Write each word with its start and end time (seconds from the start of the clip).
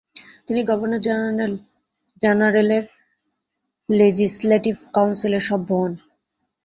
তিনি 0.47 0.61
গভর্নর 0.63 1.01
জেনারেলের 2.21 2.83
লেজিসলেটিভ 3.89 4.75
কাউন্সিলের 4.93 5.43
সভ্য 5.49 5.69
হন। 5.79 5.91